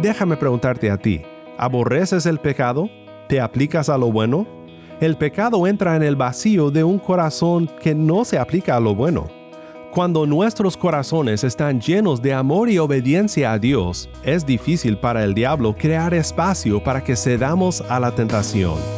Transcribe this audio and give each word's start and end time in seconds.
Déjame 0.00 0.36
preguntarte 0.36 0.92
a 0.92 0.96
ti, 0.96 1.22
¿aborreces 1.58 2.24
el 2.26 2.38
pecado? 2.38 2.88
¿Te 3.28 3.40
aplicas 3.40 3.88
a 3.88 3.98
lo 3.98 4.12
bueno? 4.12 4.46
El 5.00 5.16
pecado 5.16 5.66
entra 5.66 5.96
en 5.96 6.04
el 6.04 6.14
vacío 6.14 6.70
de 6.70 6.84
un 6.84 7.00
corazón 7.00 7.68
que 7.82 7.96
no 7.96 8.24
se 8.24 8.38
aplica 8.38 8.76
a 8.76 8.80
lo 8.80 8.94
bueno. 8.94 9.26
Cuando 9.90 10.24
nuestros 10.24 10.76
corazones 10.76 11.42
están 11.42 11.80
llenos 11.80 12.22
de 12.22 12.32
amor 12.32 12.70
y 12.70 12.78
obediencia 12.78 13.50
a 13.50 13.58
Dios, 13.58 14.08
es 14.22 14.46
difícil 14.46 14.98
para 14.98 15.24
el 15.24 15.34
diablo 15.34 15.74
crear 15.74 16.14
espacio 16.14 16.80
para 16.80 17.02
que 17.02 17.16
cedamos 17.16 17.80
a 17.80 17.98
la 17.98 18.12
tentación. 18.12 18.97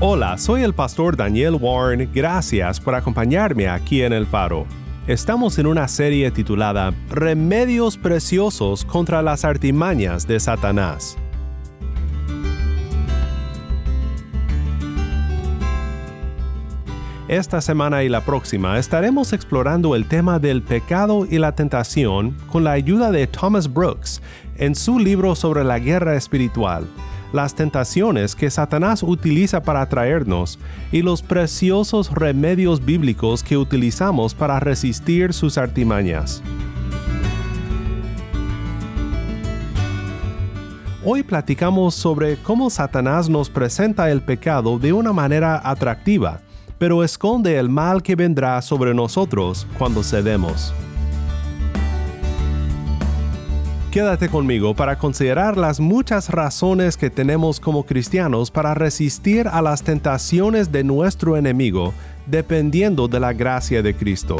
Hola, 0.00 0.38
soy 0.38 0.62
el 0.62 0.74
pastor 0.74 1.16
Daniel 1.16 1.56
Warren, 1.60 2.08
gracias 2.14 2.78
por 2.78 2.94
acompañarme 2.94 3.66
aquí 3.66 4.02
en 4.02 4.12
El 4.12 4.28
Faro. 4.28 4.64
Estamos 5.08 5.58
en 5.58 5.66
una 5.66 5.88
serie 5.88 6.30
titulada 6.30 6.94
Remedios 7.10 7.96
Preciosos 7.96 8.84
contra 8.84 9.22
las 9.22 9.44
artimañas 9.44 10.24
de 10.28 10.38
Satanás. 10.38 11.18
Esta 17.26 17.60
semana 17.60 18.04
y 18.04 18.08
la 18.08 18.20
próxima 18.20 18.78
estaremos 18.78 19.32
explorando 19.32 19.96
el 19.96 20.06
tema 20.06 20.38
del 20.38 20.62
pecado 20.62 21.26
y 21.28 21.38
la 21.38 21.56
tentación 21.56 22.36
con 22.46 22.62
la 22.62 22.70
ayuda 22.70 23.10
de 23.10 23.26
Thomas 23.26 23.74
Brooks 23.74 24.22
en 24.58 24.76
su 24.76 25.00
libro 25.00 25.34
sobre 25.34 25.64
la 25.64 25.80
guerra 25.80 26.14
espiritual 26.14 26.86
las 27.32 27.54
tentaciones 27.54 28.34
que 28.34 28.50
Satanás 28.50 29.02
utiliza 29.02 29.62
para 29.62 29.82
atraernos 29.82 30.58
y 30.92 31.02
los 31.02 31.22
preciosos 31.22 32.10
remedios 32.10 32.84
bíblicos 32.84 33.42
que 33.42 33.56
utilizamos 33.56 34.34
para 34.34 34.60
resistir 34.60 35.32
sus 35.32 35.58
artimañas. 35.58 36.42
Hoy 41.04 41.22
platicamos 41.22 41.94
sobre 41.94 42.36
cómo 42.36 42.70
Satanás 42.70 43.28
nos 43.28 43.48
presenta 43.48 44.10
el 44.10 44.20
pecado 44.20 44.78
de 44.78 44.92
una 44.92 45.12
manera 45.12 45.60
atractiva, 45.64 46.40
pero 46.76 47.02
esconde 47.02 47.58
el 47.58 47.68
mal 47.68 48.02
que 48.02 48.14
vendrá 48.14 48.60
sobre 48.62 48.94
nosotros 48.94 49.66
cuando 49.78 50.02
cedemos. 50.02 50.74
Quédate 53.90 54.28
conmigo 54.28 54.74
para 54.74 54.98
considerar 54.98 55.56
las 55.56 55.80
muchas 55.80 56.28
razones 56.28 56.98
que 56.98 57.08
tenemos 57.08 57.58
como 57.58 57.84
cristianos 57.84 58.50
para 58.50 58.74
resistir 58.74 59.48
a 59.48 59.62
las 59.62 59.82
tentaciones 59.82 60.70
de 60.70 60.84
nuestro 60.84 61.38
enemigo 61.38 61.94
dependiendo 62.26 63.08
de 63.08 63.18
la 63.18 63.32
gracia 63.32 63.82
de 63.82 63.96
Cristo. 63.96 64.36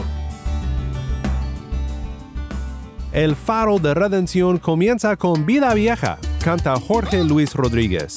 El 3.10 3.36
faro 3.36 3.78
de 3.78 3.94
redención 3.94 4.58
comienza 4.58 5.16
con 5.16 5.46
Vida 5.46 5.72
Vieja, 5.72 6.18
canta 6.44 6.78
Jorge 6.78 7.24
Luis 7.24 7.54
Rodríguez. 7.54 8.16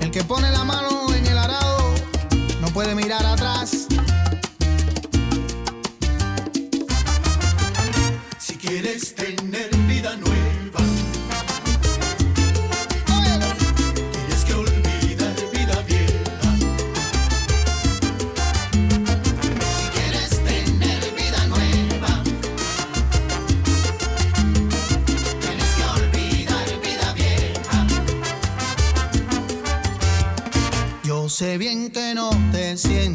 El 0.00 0.10
que 0.10 0.24
pone 0.24 0.50
la 0.50 0.64
mano 0.64 1.14
en 1.14 1.26
el 1.26 1.36
arado 1.36 1.92
no 2.62 2.68
puede 2.68 2.94
mirar 2.94 3.26
atrás. 3.26 3.49
Sé 31.40 31.56
bien 31.56 31.90
que 31.90 32.14
no 32.14 32.28
te 32.52 32.76
sientes 32.76 33.09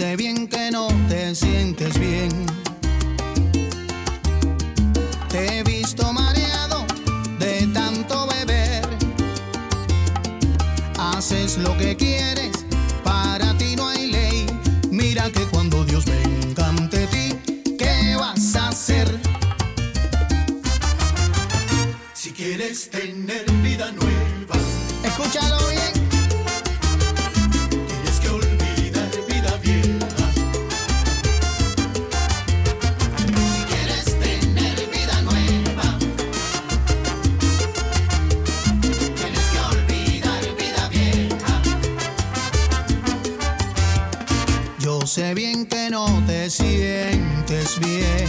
Sé 0.00 0.16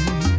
bien. 0.06 0.31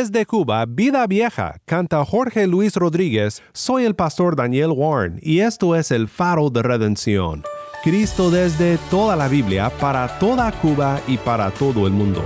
Desde 0.00 0.24
Cuba, 0.24 0.64
Vida 0.66 1.06
Vieja, 1.06 1.60
canta 1.66 2.02
Jorge 2.06 2.46
Luis 2.46 2.74
Rodríguez, 2.74 3.42
soy 3.52 3.84
el 3.84 3.94
pastor 3.94 4.34
Daniel 4.34 4.70
Warren 4.74 5.20
y 5.20 5.40
esto 5.40 5.76
es 5.76 5.90
el 5.90 6.08
faro 6.08 6.48
de 6.48 6.62
redención. 6.62 7.42
Cristo 7.84 8.30
desde 8.30 8.78
toda 8.88 9.14
la 9.14 9.28
Biblia, 9.28 9.70
para 9.78 10.18
toda 10.18 10.50
Cuba 10.52 10.98
y 11.06 11.18
para 11.18 11.50
todo 11.50 11.86
el 11.86 11.92
mundo. 11.92 12.24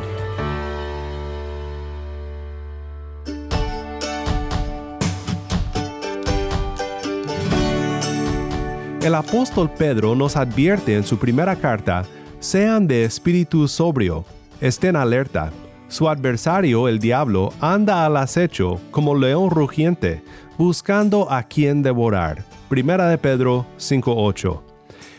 El 9.02 9.16
apóstol 9.16 9.68
Pedro 9.76 10.14
nos 10.14 10.36
advierte 10.36 10.94
en 10.94 11.02
su 11.02 11.18
primera 11.18 11.56
carta, 11.56 12.04
sean 12.38 12.86
de 12.86 13.04
espíritu 13.04 13.66
sobrio, 13.66 14.24
estén 14.60 14.94
alerta. 14.94 15.50
Su 15.88 16.08
adversario, 16.08 16.88
el 16.88 16.98
diablo, 16.98 17.52
anda 17.60 18.04
al 18.04 18.16
acecho 18.16 18.80
como 18.90 19.14
león 19.14 19.50
rugiente, 19.50 20.22
buscando 20.58 21.30
a 21.30 21.42
quien 21.42 21.82
devorar. 21.82 22.44
Primera 22.68 23.08
de 23.08 23.18
Pedro 23.18 23.66
5.8. 23.78 24.60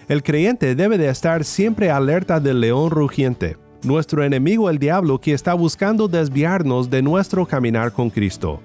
El 0.08 0.22
creyente 0.22 0.76
debe 0.76 0.98
de 0.98 1.10
estar 1.10 1.44
siempre 1.44 1.90
alerta 1.90 2.40
del 2.40 2.62
león 2.62 2.92
rugiente, 2.92 3.58
nuestro 3.84 4.24
enemigo 4.24 4.70
el 4.70 4.78
diablo 4.78 5.20
que 5.20 5.34
está 5.34 5.54
buscando 5.54 6.08
desviarnos 6.08 6.90
de 6.90 7.02
nuestro 7.02 7.46
caminar 7.46 7.92
con 7.92 8.10
Cristo. 8.10 8.60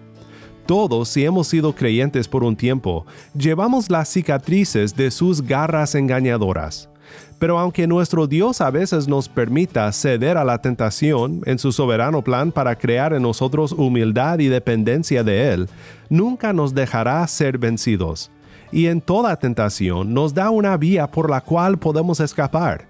Todos, 0.67 1.08
si 1.08 1.25
hemos 1.25 1.49
sido 1.49 1.75
creyentes 1.75 2.29
por 2.29 2.44
un 2.44 2.56
tiempo, 2.56 3.06
llevamos 3.35 3.91
las 3.91 4.08
cicatrices 4.08 4.94
de 4.94 5.11
sus 5.11 5.43
garras 5.43 5.94
engañadoras. 5.94 6.89
Pero 7.40 7.58
aunque 7.58 7.87
nuestro 7.87 8.26
Dios 8.26 8.60
a 8.60 8.70
veces 8.70 9.08
nos 9.08 9.26
permita 9.26 9.90
ceder 9.92 10.37
a 10.37 10.44
la 10.44 10.60
tentación 10.60 11.40
en 11.46 11.58
su 11.58 11.72
soberano 11.72 12.22
plan 12.22 12.52
para 12.52 12.76
crear 12.76 13.14
en 13.14 13.22
nosotros 13.22 13.72
humildad 13.72 14.40
y 14.40 14.48
dependencia 14.48 15.25
de 15.25 15.50
Él, 15.54 15.69
nunca 16.10 16.52
nos 16.52 16.75
dejará 16.75 17.26
ser 17.26 17.56
vencidos. 17.56 18.31
Y 18.70 18.88
en 18.88 19.00
toda 19.00 19.34
tentación 19.37 20.12
nos 20.12 20.34
da 20.34 20.50
una 20.50 20.76
vía 20.76 21.10
por 21.10 21.31
la 21.31 21.40
cual 21.40 21.78
podemos 21.78 22.20
escapar. 22.20 22.89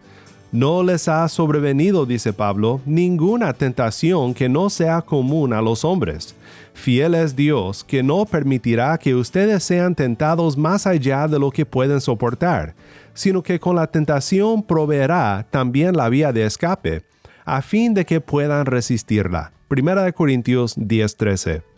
No 0.52 0.82
les 0.82 1.06
ha 1.06 1.28
sobrevenido, 1.28 2.06
dice 2.06 2.32
Pablo, 2.32 2.80
ninguna 2.84 3.52
tentación 3.52 4.34
que 4.34 4.48
no 4.48 4.68
sea 4.68 5.00
común 5.00 5.52
a 5.52 5.62
los 5.62 5.84
hombres. 5.84 6.34
Fiel 6.74 7.14
es 7.14 7.36
Dios 7.36 7.84
que 7.84 8.02
no 8.02 8.24
permitirá 8.24 8.98
que 8.98 9.14
ustedes 9.14 9.62
sean 9.62 9.94
tentados 9.94 10.56
más 10.56 10.88
allá 10.88 11.28
de 11.28 11.38
lo 11.38 11.52
que 11.52 11.64
pueden 11.64 12.00
soportar, 12.00 12.74
sino 13.14 13.44
que 13.44 13.60
con 13.60 13.76
la 13.76 13.86
tentación 13.86 14.64
proveerá 14.64 15.46
también 15.52 15.96
la 15.96 16.08
vía 16.08 16.32
de 16.32 16.44
escape, 16.44 17.04
a 17.44 17.62
fin 17.62 17.94
de 17.94 18.04
que 18.04 18.20
puedan 18.20 18.66
resistirla. 18.66 19.52
1 19.68 20.12
Corintios 20.12 20.76
10:13. 20.76 21.69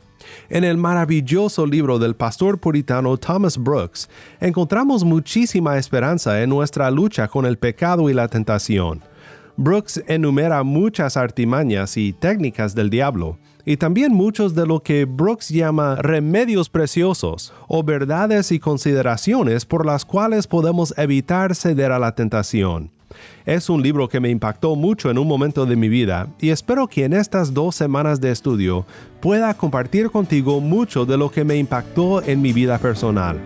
En 0.49 0.65
el 0.65 0.77
maravilloso 0.77 1.67
libro 1.67 1.99
del 1.99 2.15
pastor 2.15 2.59
puritano 2.59 3.17
Thomas 3.17 3.59
Brooks 3.59 4.09
encontramos 4.41 5.05
muchísima 5.05 5.79
esperanza 5.79 6.43
en 6.43 6.51
nuestra 6.51 6.91
lucha 6.91 7.29
con 7.29 7.47
el 7.47 7.59
pecado 7.59 8.11
y 8.11 8.15
la 8.15 8.29
tentación. 8.29 9.03
Brooks 9.57 10.03
enumera 10.07 10.63
muchas 10.63 11.17
artimañas 11.17 11.97
y 11.97 12.13
técnicas 12.13 12.75
del 12.75 12.89
diablo, 12.89 13.39
y 13.65 13.77
también 13.77 14.13
muchos 14.13 14.55
de 14.55 14.67
lo 14.67 14.81
que 14.81 15.05
Brooks 15.05 15.51
llama 15.51 15.97
remedios 15.97 16.69
preciosos 16.69 17.53
o 17.69 17.83
verdades 17.85 18.51
y 18.51 18.59
consideraciones 18.59 19.67
por 19.67 19.87
las 19.87 20.05
cuales 20.05 20.47
podemos 20.47 20.95
evitar 20.97 21.55
ceder 21.55 21.93
a 21.93 21.99
la 21.99 22.15
tentación. 22.15 22.91
Es 23.45 23.69
un 23.69 23.83
libro 23.83 24.09
que 24.09 24.21
me 24.21 24.31
impactó 24.31 24.77
mucho 24.77 25.11
en 25.11 25.19
un 25.19 25.27
momento 25.27 25.67
de 25.67 25.77
mi 25.77 25.89
vida 25.89 26.29
y 26.41 26.51
espero 26.51 26.89
que 26.89 27.05
en 27.05 27.13
estas 27.13 27.53
dos 27.55 27.75
semanas 27.75 28.21
de 28.21 28.31
estudio 28.31 28.87
pueda 29.21 29.55
compartir 29.55 30.11
contigo 30.11 30.61
mucho 30.61 31.05
de 31.07 31.17
lo 31.17 31.31
que 31.31 31.45
me 31.45 31.57
impactó 31.57 32.23
en 32.23 32.41
mi 32.41 32.53
vida 32.53 32.79
personal. 32.79 33.41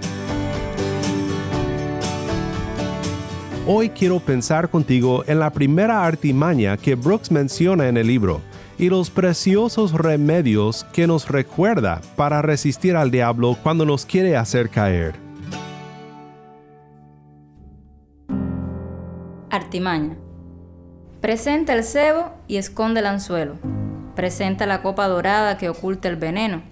Hoy 3.69 3.89
quiero 3.91 4.21
pensar 4.21 4.71
contigo 4.71 5.25
en 5.27 5.41
la 5.41 5.51
primera 5.51 6.07
artimaña 6.07 6.77
que 6.77 6.95
Brooks 6.95 7.33
menciona 7.33 7.89
en 7.89 7.97
el 7.97 8.07
libro 8.07 8.41
y 8.79 8.91
los 8.91 9.11
preciosos 9.11 9.93
remedios 9.93 10.85
que 10.93 11.07
nos 11.07 11.29
recuerda 11.29 12.01
para 12.15 12.43
resistir 12.43 12.95
al 12.95 13.11
diablo 13.11 13.57
cuando 13.63 13.85
nos 13.85 14.07
quiere 14.07 14.37
hacer 14.37 14.69
caer. 14.69 15.26
Presenta 21.21 21.73
el 21.73 21.85
cebo 21.85 22.31
y 22.49 22.57
esconde 22.57 23.01
el 23.01 23.07
anzuelo. 23.07 23.57
Presenta 24.15 24.67
la 24.67 24.83
copa 24.83 25.09
dorada 25.09 25.59
que 25.59 25.69
oculta 25.69 26.09
el 26.09 26.17
veneno. 26.17 26.63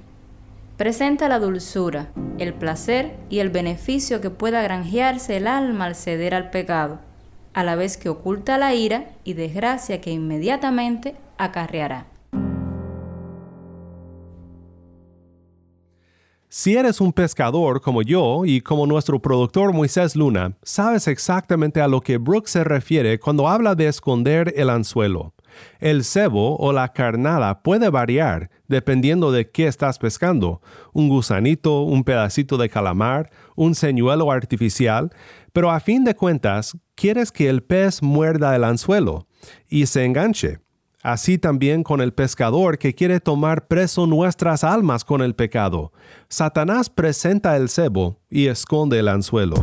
Presenta 0.77 1.29
la 1.29 1.39
dulzura, 1.39 2.09
el 2.39 2.55
placer 2.55 3.17
y 3.31 3.39
el 3.39 3.51
beneficio 3.51 4.21
que 4.21 4.31
pueda 4.31 4.63
granjearse 4.63 5.37
el 5.37 5.47
alma 5.47 5.85
al 5.85 5.95
ceder 5.95 6.35
al 6.35 6.51
pecado, 6.51 6.99
a 7.53 7.63
la 7.63 7.77
vez 7.77 7.97
que 7.97 8.09
oculta 8.09 8.59
la 8.59 8.75
ira 8.75 9.11
y 9.23 9.35
desgracia 9.35 10.01
que 10.01 10.11
inmediatamente 10.11 11.15
acarreará. 11.39 12.07
Si 16.57 16.77
eres 16.77 17.01
un 17.01 17.13
pescador 17.13 17.81
como 17.81 18.03
yo 18.03 18.45
y 18.45 18.61
como 18.61 18.87
nuestro 18.87 19.21
productor 19.21 19.73
Moisés 19.73 20.15
Luna, 20.15 20.57
sabes 20.63 21.09
exactamente 21.09 21.81
a 21.81 21.89
lo 21.89 22.01
que 22.01 22.17
Brooks 22.17 22.53
se 22.53 22.63
refiere 22.63 23.19
cuando 23.19 23.49
habla 23.49 23.75
de 23.75 23.89
esconder 23.89 24.55
el 24.57 24.71
anzuelo. 24.71 25.35
El 25.81 26.05
cebo 26.05 26.57
o 26.59 26.73
la 26.73 26.93
carnada 26.93 27.61
puede 27.65 27.91
variar 27.91 28.53
dependiendo 28.69 29.33
de 29.33 29.51
qué 29.51 29.67
estás 29.67 29.99
pescando, 29.99 30.63
un 30.93 31.09
gusanito, 31.09 31.81
un 31.81 32.05
pedacito 32.05 32.57
de 32.57 32.69
calamar, 32.69 33.33
un 33.57 33.75
señuelo 33.75 34.31
artificial, 34.31 35.11
pero 35.53 35.73
a 35.73 35.81
fin 35.81 36.05
de 36.05 36.15
cuentas 36.15 36.79
quieres 36.95 37.33
que 37.33 37.49
el 37.49 37.65
pez 37.65 38.01
muerda 38.01 38.55
el 38.55 38.63
anzuelo 38.63 39.27
y 39.69 39.87
se 39.87 40.05
enganche. 40.05 40.64
Así 41.05 41.37
también 41.37 41.83
con 41.83 42.01
el 42.01 42.15
pescador 42.15 42.79
que 42.79 42.95
quiere 42.95 43.21
tomar 43.21 43.67
preso 43.67 44.07
nuestras 44.07 44.65
almas 44.65 45.05
con 45.05 45.21
el 45.21 45.35
pecado. 45.35 45.93
Satanás 46.31 46.89
presenta 46.89 47.59
el 47.59 47.69
cebo 47.69 48.17
y 48.31 48.47
esconde 48.47 49.01
el 49.01 49.09
anzuelo. 49.09 49.55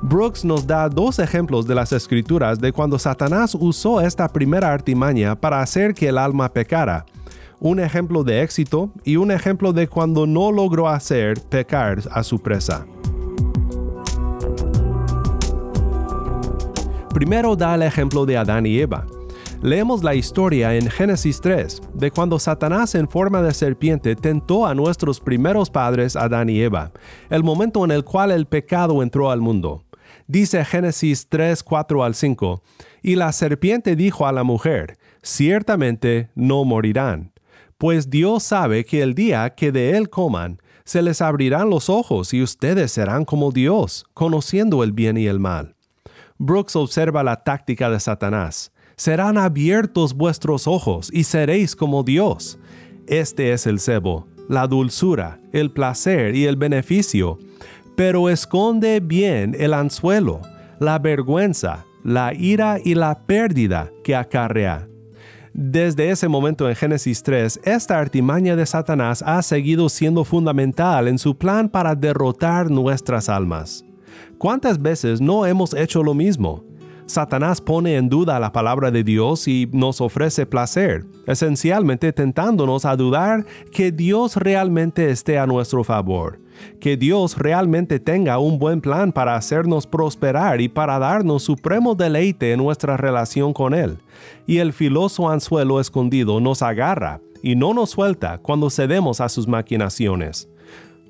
Brooks 0.00 0.46
nos 0.46 0.66
da 0.66 0.88
dos 0.88 1.18
ejemplos 1.18 1.66
de 1.66 1.74
las 1.74 1.92
escrituras 1.92 2.58
de 2.58 2.72
cuando 2.72 2.98
Satanás 2.98 3.54
usó 3.54 4.00
esta 4.00 4.26
primera 4.28 4.72
artimaña 4.72 5.38
para 5.38 5.60
hacer 5.60 5.92
que 5.92 6.08
el 6.08 6.16
alma 6.16 6.50
pecara. 6.50 7.04
Un 7.60 7.80
ejemplo 7.80 8.24
de 8.24 8.40
éxito 8.40 8.90
y 9.04 9.16
un 9.16 9.30
ejemplo 9.30 9.74
de 9.74 9.88
cuando 9.88 10.26
no 10.26 10.50
logró 10.50 10.88
hacer 10.88 11.38
pecar 11.50 12.00
a 12.10 12.22
su 12.22 12.40
presa. 12.40 12.86
Primero 17.14 17.54
da 17.54 17.76
el 17.76 17.82
ejemplo 17.82 18.26
de 18.26 18.36
Adán 18.36 18.66
y 18.66 18.80
Eva. 18.80 19.06
Leemos 19.62 20.02
la 20.02 20.16
historia 20.16 20.74
en 20.74 20.90
Génesis 20.90 21.40
3 21.40 21.80
de 21.94 22.10
cuando 22.10 22.40
Satanás 22.40 22.96
en 22.96 23.08
forma 23.08 23.40
de 23.40 23.54
serpiente 23.54 24.16
tentó 24.16 24.66
a 24.66 24.74
nuestros 24.74 25.20
primeros 25.20 25.70
padres 25.70 26.16
Adán 26.16 26.50
y 26.50 26.60
Eva, 26.60 26.90
el 27.30 27.44
momento 27.44 27.84
en 27.84 27.92
el 27.92 28.02
cual 28.02 28.32
el 28.32 28.46
pecado 28.46 29.00
entró 29.00 29.30
al 29.30 29.40
mundo. 29.40 29.84
Dice 30.26 30.64
Génesis 30.64 31.28
3, 31.28 31.62
4 31.62 32.02
al 32.02 32.16
5, 32.16 32.62
y 33.00 33.14
la 33.14 33.30
serpiente 33.30 33.94
dijo 33.94 34.26
a 34.26 34.32
la 34.32 34.42
mujer, 34.42 34.98
ciertamente 35.22 36.30
no 36.34 36.64
morirán, 36.64 37.32
pues 37.78 38.10
Dios 38.10 38.42
sabe 38.42 38.84
que 38.84 39.02
el 39.02 39.14
día 39.14 39.50
que 39.50 39.70
de 39.70 39.96
él 39.96 40.10
coman, 40.10 40.58
se 40.84 41.00
les 41.00 41.22
abrirán 41.22 41.70
los 41.70 41.88
ojos 41.88 42.34
y 42.34 42.42
ustedes 42.42 42.90
serán 42.90 43.24
como 43.24 43.52
Dios, 43.52 44.04
conociendo 44.14 44.82
el 44.82 44.90
bien 44.90 45.16
y 45.16 45.26
el 45.26 45.38
mal. 45.38 45.73
Brooks 46.38 46.74
observa 46.74 47.22
la 47.22 47.36
táctica 47.44 47.90
de 47.90 48.00
Satanás. 48.00 48.72
Serán 48.96 49.38
abiertos 49.38 50.14
vuestros 50.14 50.66
ojos 50.66 51.10
y 51.12 51.24
seréis 51.24 51.76
como 51.76 52.02
Dios. 52.02 52.58
Este 53.06 53.52
es 53.52 53.66
el 53.66 53.78
cebo, 53.78 54.26
la 54.48 54.66
dulzura, 54.66 55.40
el 55.52 55.70
placer 55.70 56.34
y 56.34 56.46
el 56.46 56.56
beneficio. 56.56 57.38
Pero 57.96 58.28
esconde 58.28 59.00
bien 59.00 59.54
el 59.58 59.74
anzuelo, 59.74 60.40
la 60.80 60.98
vergüenza, 60.98 61.84
la 62.02 62.34
ira 62.34 62.78
y 62.84 62.94
la 62.94 63.26
pérdida 63.26 63.90
que 64.02 64.16
acarrea. 64.16 64.88
Desde 65.52 66.10
ese 66.10 66.26
momento 66.26 66.68
en 66.68 66.74
Génesis 66.74 67.22
3, 67.22 67.60
esta 67.62 68.00
artimaña 68.00 68.56
de 68.56 68.66
Satanás 68.66 69.22
ha 69.24 69.40
seguido 69.42 69.88
siendo 69.88 70.24
fundamental 70.24 71.06
en 71.06 71.18
su 71.18 71.38
plan 71.38 71.68
para 71.68 71.94
derrotar 71.94 72.72
nuestras 72.72 73.28
almas. 73.28 73.84
¿Cuántas 74.38 74.80
veces 74.80 75.20
no 75.20 75.46
hemos 75.46 75.74
hecho 75.74 76.02
lo 76.02 76.14
mismo? 76.14 76.64
Satanás 77.06 77.60
pone 77.60 77.96
en 77.96 78.08
duda 78.08 78.40
la 78.40 78.50
palabra 78.50 78.90
de 78.90 79.04
Dios 79.04 79.46
y 79.46 79.68
nos 79.72 80.00
ofrece 80.00 80.46
placer, 80.46 81.04
esencialmente 81.26 82.12
tentándonos 82.12 82.86
a 82.86 82.96
dudar 82.96 83.44
que 83.70 83.92
Dios 83.92 84.36
realmente 84.36 85.10
esté 85.10 85.38
a 85.38 85.46
nuestro 85.46 85.84
favor, 85.84 86.40
que 86.80 86.96
Dios 86.96 87.36
realmente 87.36 88.00
tenga 88.00 88.38
un 88.38 88.58
buen 88.58 88.80
plan 88.80 89.12
para 89.12 89.36
hacernos 89.36 89.86
prosperar 89.86 90.62
y 90.62 90.68
para 90.70 90.98
darnos 90.98 91.42
supremo 91.42 91.94
deleite 91.94 92.52
en 92.52 92.58
nuestra 92.58 92.96
relación 92.96 93.52
con 93.52 93.74
Él. 93.74 93.98
Y 94.46 94.58
el 94.58 94.72
filoso 94.72 95.28
anzuelo 95.28 95.80
escondido 95.80 96.40
nos 96.40 96.62
agarra 96.62 97.20
y 97.42 97.54
no 97.54 97.74
nos 97.74 97.90
suelta 97.90 98.38
cuando 98.38 98.70
cedemos 98.70 99.20
a 99.20 99.28
sus 99.28 99.46
maquinaciones. 99.46 100.48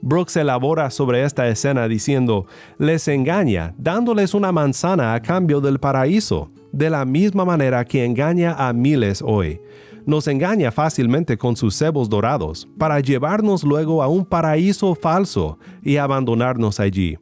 Brooks 0.06 0.36
elabora 0.36 0.90
sobre 0.90 1.24
esta 1.24 1.48
escena 1.48 1.88
diciendo, 1.88 2.44
les 2.76 3.08
engaña 3.08 3.74
dándoles 3.78 4.34
una 4.34 4.52
manzana 4.52 5.14
a 5.14 5.22
cambio 5.22 5.62
del 5.62 5.80
paraíso, 5.80 6.50
de 6.72 6.90
la 6.90 7.06
misma 7.06 7.46
manera 7.46 7.86
que 7.86 8.04
engaña 8.04 8.52
a 8.52 8.74
miles 8.74 9.22
hoy. 9.24 9.62
Nos 10.04 10.28
engaña 10.28 10.70
fácilmente 10.70 11.38
con 11.38 11.56
sus 11.56 11.74
cebos 11.74 12.10
dorados, 12.10 12.68
para 12.76 13.00
llevarnos 13.00 13.64
luego 13.64 14.02
a 14.02 14.08
un 14.08 14.26
paraíso 14.26 14.94
falso 14.94 15.58
y 15.82 15.96
abandonarnos 15.96 16.80
allí. 16.80 17.16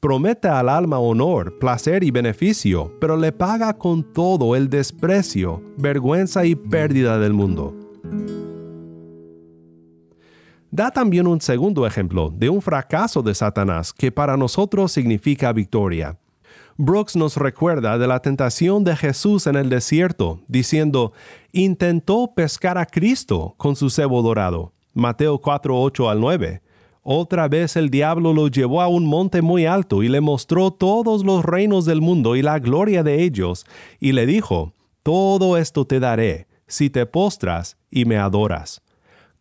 Promete 0.00 0.48
al 0.48 0.70
alma 0.70 0.98
honor, 1.00 1.58
placer 1.58 2.02
y 2.02 2.10
beneficio, 2.10 2.96
pero 2.98 3.18
le 3.18 3.32
paga 3.32 3.74
con 3.74 4.10
todo 4.10 4.56
el 4.56 4.70
desprecio, 4.70 5.62
vergüenza 5.76 6.46
y 6.46 6.54
pérdida 6.54 7.18
del 7.18 7.34
mundo 7.34 7.76
da 10.72 10.90
también 10.90 11.26
un 11.26 11.40
segundo 11.40 11.86
ejemplo 11.86 12.32
de 12.34 12.48
un 12.48 12.62
fracaso 12.62 13.22
de 13.22 13.34
Satanás 13.34 13.92
que 13.92 14.10
para 14.10 14.38
nosotros 14.38 14.90
significa 14.90 15.52
victoria. 15.52 16.18
Brooks 16.78 17.14
nos 17.14 17.36
recuerda 17.36 17.98
de 17.98 18.06
la 18.06 18.20
tentación 18.20 18.82
de 18.82 18.96
Jesús 18.96 19.46
en 19.46 19.56
el 19.56 19.68
desierto, 19.68 20.40
diciendo, 20.48 21.12
intentó 21.52 22.32
pescar 22.34 22.78
a 22.78 22.86
Cristo 22.86 23.54
con 23.58 23.76
su 23.76 23.90
cebo 23.90 24.22
dorado. 24.22 24.72
Mateo 24.94 25.38
4, 25.38 25.78
8 25.78 26.08
al 26.08 26.20
9. 26.20 26.62
Otra 27.02 27.48
vez 27.48 27.76
el 27.76 27.90
diablo 27.90 28.32
lo 28.32 28.48
llevó 28.48 28.80
a 28.80 28.88
un 28.88 29.04
monte 29.04 29.42
muy 29.42 29.66
alto 29.66 30.02
y 30.02 30.08
le 30.08 30.22
mostró 30.22 30.70
todos 30.70 31.22
los 31.24 31.44
reinos 31.44 31.84
del 31.84 32.00
mundo 32.00 32.34
y 32.34 32.42
la 32.42 32.58
gloria 32.58 33.02
de 33.02 33.22
ellos, 33.22 33.66
y 34.00 34.12
le 34.12 34.24
dijo, 34.24 34.72
Todo 35.02 35.58
esto 35.58 35.84
te 35.84 36.00
daré, 36.00 36.46
si 36.66 36.88
te 36.88 37.04
postras 37.04 37.76
y 37.90 38.06
me 38.06 38.16
adoras. 38.16 38.81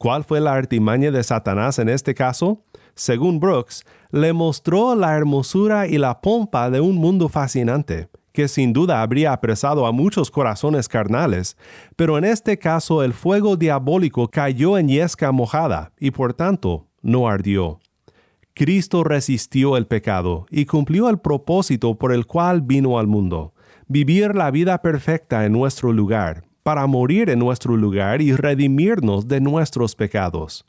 ¿Cuál 0.02 0.24
fue 0.24 0.42
la 0.42 0.56
artimaña 0.56 1.12
de 1.12 1.24
Satanás 1.24 1.78
en 1.78 1.88
este 1.88 2.16
caso? 2.16 2.64
Según 2.96 3.40
Brooks, 3.40 3.86
le 4.10 4.34
mostró 4.34 4.96
la 4.96 5.16
hermosura 5.16 5.88
y 5.88 6.00
la 6.00 6.22
pompa 6.22 6.72
de 6.72 6.82
un 6.82 6.96
mundo 6.96 7.30
fascinante, 7.30 8.10
que 8.32 8.48
sin 8.48 8.74
duda 8.74 9.04
habría 9.04 9.32
apresado 9.32 9.86
a 9.86 9.92
muchos 9.92 10.32
corazones 10.32 10.88
carnales, 10.88 11.56
pero 11.96 12.18
en 12.18 12.24
este 12.24 12.58
caso 12.58 13.04
el 13.04 13.14
fuego 13.14 13.58
diabólico 13.58 14.28
cayó 14.28 14.76
en 14.80 14.88
yesca 14.88 15.32
mojada 15.32 15.94
y 16.00 16.10
por 16.10 16.34
tanto 16.34 16.88
no 17.04 17.28
ardió. 17.28 17.78
Cristo 18.56 19.04
resistió 19.04 19.78
el 19.78 19.86
pecado 19.86 20.48
y 20.50 20.66
cumplió 20.66 21.10
el 21.10 21.20
propósito 21.20 22.00
por 22.00 22.12
el 22.12 22.26
cual 22.26 22.64
vino 22.64 22.98
al 22.98 23.06
mundo, 23.06 23.54
vivir 23.88 24.34
la 24.34 24.50
vida 24.50 24.82
perfecta 24.82 25.46
en 25.46 25.52
nuestro 25.52 25.94
lugar, 25.94 26.42
para 26.64 26.86
morir 26.88 27.30
en 27.30 27.40
nuestro 27.40 27.76
lugar 27.76 28.22
y 28.22 28.34
redimirnos 28.34 29.28
de 29.28 29.42
nuestros 29.42 29.96
pecados. 29.96 30.66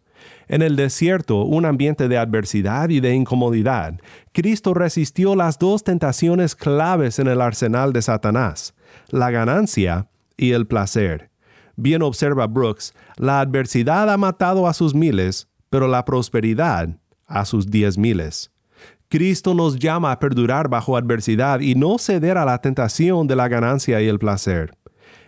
En 0.49 0.63
el 0.63 0.77
desierto, 0.77 1.45
un 1.45 1.65
ambiente 1.65 2.09
de 2.09 2.19
adversidad 2.19 2.89
y 2.91 3.01
de 3.01 3.15
incomodidad, 3.15 3.99
Cristo 4.33 4.75
resistió 4.75 5.35
las 5.35 5.59
dos 5.59 5.83
tentaciones 5.83 6.55
claves 6.55 7.19
en 7.19 7.27
el 7.27 7.41
arsenal 7.41 7.93
de 7.93 8.03
Satanás, 8.03 8.75
la 9.09 9.31
ganancia 9.31 10.09
y 10.37 10.53
el 10.53 10.67
placer. 10.67 11.31
Bien 11.77 12.03
observa 12.03 12.47
Brooks, 12.47 12.95
la 13.17 13.41
adversidad 13.41 14.11
ha 14.11 14.17
matado 14.17 14.67
a 14.69 14.75
sus 14.75 14.95
miles, 14.95 15.49
pero 15.71 15.89
la 15.89 16.05
prosperidad 16.05 16.99
a 17.27 17.45
sus 17.45 17.67
diez 17.67 17.97
miles. 17.97 18.51
Cristo 19.09 19.55
nos 19.55 19.79
llama 19.79 20.13
a 20.13 20.19
perdurar 20.19 20.69
bajo 20.69 20.97
adversidad 20.97 21.61
y 21.61 21.75
no 21.75 21.99
ceder 21.99 22.39
a 22.39 22.45
la 22.45 22.59
tentación 22.59 23.27
de 23.27 23.37
la 23.37 23.49
ganancia 23.49 24.01
y 24.01 24.09
el 24.09 24.19
placer. 24.19 24.73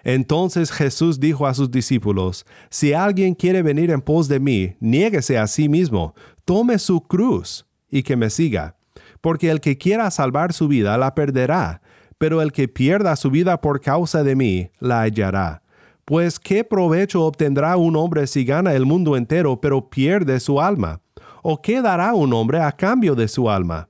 Entonces 0.04 0.70
Jesús 0.70 1.18
dijo 1.18 1.46
a 1.46 1.54
sus 1.54 1.70
discípulos, 1.70 2.46
Si 2.70 2.92
alguien 2.92 3.34
quiere 3.34 3.62
venir 3.62 3.90
en 3.90 4.02
pos 4.02 4.28
de 4.28 4.38
mí, 4.38 4.76
niéguese 4.78 5.38
a 5.38 5.46
sí 5.46 5.68
mismo, 5.68 6.14
tome 6.44 6.78
su 6.78 7.00
cruz 7.00 7.66
y 7.90 8.02
que 8.02 8.14
me 8.16 8.30
siga. 8.30 8.76
Porque 9.22 9.50
el 9.50 9.60
que 9.60 9.78
quiera 9.78 10.10
salvar 10.10 10.52
su 10.52 10.68
vida 10.68 10.98
la 10.98 11.14
perderá, 11.14 11.80
pero 12.18 12.42
el 12.42 12.52
que 12.52 12.68
pierda 12.68 13.16
su 13.16 13.30
vida 13.30 13.60
por 13.60 13.80
causa 13.80 14.22
de 14.22 14.36
mí 14.36 14.70
la 14.78 15.00
hallará. 15.00 15.62
Pues 16.04 16.38
¿qué 16.38 16.64
provecho 16.64 17.22
obtendrá 17.22 17.78
un 17.78 17.96
hombre 17.96 18.26
si 18.26 18.44
gana 18.44 18.74
el 18.74 18.84
mundo 18.84 19.16
entero 19.16 19.58
pero 19.60 19.88
pierde 19.88 20.38
su 20.38 20.60
alma? 20.60 21.00
¿O 21.42 21.60
qué 21.62 21.80
dará 21.80 22.12
un 22.14 22.32
hombre 22.34 22.60
a 22.60 22.72
cambio 22.72 23.14
de 23.14 23.26
su 23.26 23.48
alma? 23.48 23.88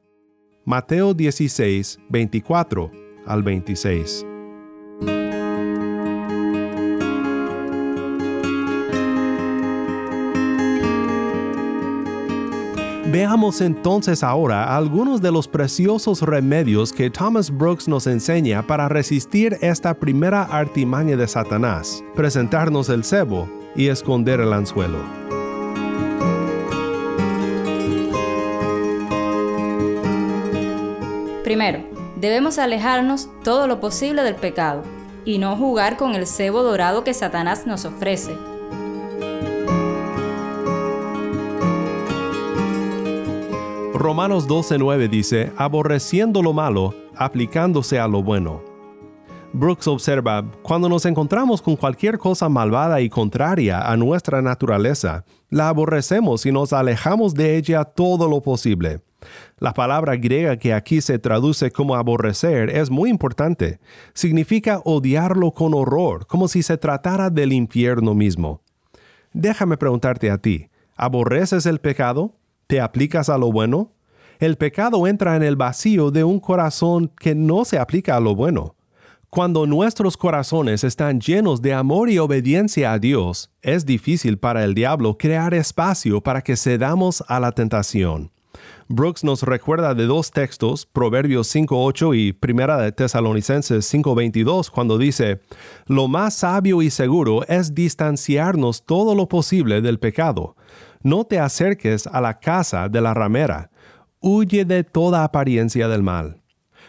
Mateo 0.64 1.12
16, 1.12 1.98
24 2.08 2.90
al 3.26 3.42
26. 3.42 4.33
Veamos 13.14 13.60
entonces 13.60 14.24
ahora 14.24 14.76
algunos 14.76 15.22
de 15.22 15.30
los 15.30 15.46
preciosos 15.46 16.20
remedios 16.20 16.92
que 16.92 17.10
Thomas 17.10 17.48
Brooks 17.48 17.86
nos 17.86 18.08
enseña 18.08 18.66
para 18.66 18.88
resistir 18.88 19.56
esta 19.60 19.94
primera 19.94 20.42
artimaña 20.42 21.16
de 21.16 21.28
Satanás, 21.28 22.02
presentarnos 22.16 22.88
el 22.88 23.04
cebo 23.04 23.48
y 23.76 23.86
esconder 23.86 24.40
el 24.40 24.52
anzuelo. 24.52 24.98
Primero, 31.44 31.84
debemos 32.16 32.58
alejarnos 32.58 33.28
todo 33.44 33.68
lo 33.68 33.78
posible 33.78 34.24
del 34.24 34.34
pecado 34.34 34.82
y 35.24 35.38
no 35.38 35.56
jugar 35.56 35.96
con 35.96 36.16
el 36.16 36.26
cebo 36.26 36.64
dorado 36.64 37.04
que 37.04 37.14
Satanás 37.14 37.64
nos 37.64 37.84
ofrece 37.84 38.36
Romanos 44.04 44.46
12:9 44.46 45.08
dice, 45.08 45.50
aborreciendo 45.56 46.42
lo 46.42 46.52
malo, 46.52 46.94
aplicándose 47.16 47.98
a 47.98 48.06
lo 48.06 48.22
bueno. 48.22 48.62
Brooks 49.54 49.88
observa, 49.88 50.44
cuando 50.62 50.90
nos 50.90 51.06
encontramos 51.06 51.62
con 51.62 51.74
cualquier 51.74 52.18
cosa 52.18 52.50
malvada 52.50 53.00
y 53.00 53.08
contraria 53.08 53.90
a 53.90 53.96
nuestra 53.96 54.42
naturaleza, 54.42 55.24
la 55.48 55.70
aborrecemos 55.70 56.44
y 56.44 56.52
nos 56.52 56.74
alejamos 56.74 57.32
de 57.32 57.56
ella 57.56 57.82
todo 57.82 58.28
lo 58.28 58.42
posible. 58.42 59.00
La 59.58 59.72
palabra 59.72 60.16
griega 60.16 60.58
que 60.58 60.74
aquí 60.74 61.00
se 61.00 61.18
traduce 61.18 61.70
como 61.70 61.94
aborrecer 61.94 62.68
es 62.68 62.90
muy 62.90 63.08
importante. 63.08 63.80
Significa 64.12 64.82
odiarlo 64.84 65.52
con 65.52 65.72
horror, 65.72 66.26
como 66.26 66.48
si 66.48 66.62
se 66.62 66.76
tratara 66.76 67.30
del 67.30 67.54
infierno 67.54 68.12
mismo. 68.12 68.60
Déjame 69.32 69.78
preguntarte 69.78 70.30
a 70.30 70.36
ti, 70.36 70.68
¿aborreces 70.94 71.64
el 71.64 71.80
pecado? 71.80 72.34
¿Te 72.66 72.82
aplicas 72.82 73.30
a 73.30 73.38
lo 73.38 73.50
bueno? 73.50 73.93
El 74.44 74.58
pecado 74.58 75.06
entra 75.06 75.36
en 75.36 75.42
el 75.42 75.56
vacío 75.56 76.10
de 76.10 76.22
un 76.22 76.38
corazón 76.38 77.10
que 77.18 77.34
no 77.34 77.64
se 77.64 77.78
aplica 77.78 78.14
a 78.14 78.20
lo 78.20 78.34
bueno. 78.34 78.74
Cuando 79.30 79.66
nuestros 79.66 80.18
corazones 80.18 80.84
están 80.84 81.18
llenos 81.18 81.62
de 81.62 81.72
amor 81.72 82.10
y 82.10 82.18
obediencia 82.18 82.92
a 82.92 82.98
Dios, 82.98 83.50
es 83.62 83.86
difícil 83.86 84.36
para 84.36 84.62
el 84.62 84.74
diablo 84.74 85.16
crear 85.16 85.54
espacio 85.54 86.20
para 86.20 86.42
que 86.42 86.58
cedamos 86.58 87.24
a 87.26 87.40
la 87.40 87.52
tentación. 87.52 88.32
Brooks 88.88 89.24
nos 89.24 89.44
recuerda 89.44 89.94
de 89.94 90.04
dos 90.04 90.30
textos, 90.30 90.84
Proverbios 90.84 91.52
5.8 91.54 92.14
y 92.14 92.34
Primera 92.34 92.76
de 92.76 92.92
Tesalonicenses 92.92 93.90
5.22, 93.94 94.68
cuando 94.68 94.98
dice, 94.98 95.40
Lo 95.86 96.06
más 96.06 96.34
sabio 96.34 96.82
y 96.82 96.90
seguro 96.90 97.46
es 97.48 97.74
distanciarnos 97.74 98.84
todo 98.84 99.14
lo 99.14 99.26
posible 99.26 99.80
del 99.80 99.98
pecado 99.98 100.54
no 101.04 101.24
te 101.24 101.38
acerques 101.38 102.06
a 102.06 102.20
la 102.20 102.40
casa 102.40 102.88
de 102.88 103.00
la 103.00 103.14
ramera. 103.14 103.70
Huye 104.26 104.64
de 104.64 104.84
toda 104.84 105.22
apariencia 105.22 105.86
del 105.86 106.02
mal. 106.02 106.40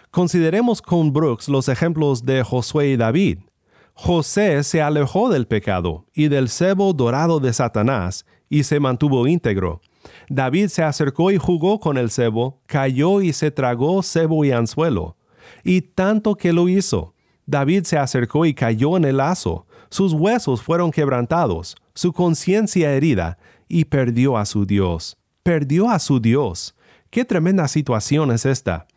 Consideremos 0.10 0.82
con 0.82 1.12
Brooks 1.12 1.50
los 1.50 1.68
ejemplos 1.68 2.24
de 2.24 2.44
Josué 2.44 2.92
y 2.92 2.96
David. 2.96 3.40
José 3.94 4.64
se 4.64 4.82
alejó 4.82 5.30
del 5.30 5.46
pecado 5.46 6.06
y 6.14 6.30
del 6.30 6.48
cebo 6.48 6.94
dorado 6.94 7.42
de 7.42 7.52
Satanás 7.52 8.26
y 8.48 8.64
se 8.64 8.80
mantuvo 8.80 9.28
íntegro. 9.28 9.82
David 10.30 10.68
se 10.70 10.84
acercó 10.84 11.30
y 11.30 11.38
jugó 11.38 11.82
con 11.82 11.98
el 11.98 12.10
cebo, 12.10 12.62
cayó 12.68 13.22
y 13.22 13.34
se 13.34 13.52
tragó 13.52 14.02
cebo 14.02 14.46
y 14.46 14.52
anzuelo. 14.52 15.18
Y 15.66 15.82
tanto 15.82 16.36
que 16.36 16.54
lo 16.54 16.70
hizo. 16.70 17.16
David 17.46 17.84
se 17.84 17.98
acercó 17.98 18.46
y 18.46 18.54
cayó 18.54 18.96
en 18.96 19.04
el 19.04 19.18
lazo, 19.18 19.68
sus 19.90 20.14
huesos 20.14 20.62
fueron 20.62 20.90
quebrantados, 20.90 21.76
su 21.96 22.14
conciencia 22.14 22.94
herida, 22.94 23.38
y 23.68 23.84
perdió 23.84 24.38
a 24.38 24.46
su 24.46 24.66
Dios. 24.66 25.18
Perdió 25.44 25.90
a 25.90 26.00
su 26.00 26.22
Dios. 26.22 26.76
Qué 27.10 27.26
tremenda 27.26 27.68
situación 27.68 28.32
es 28.32 28.46
esta. 28.46 28.88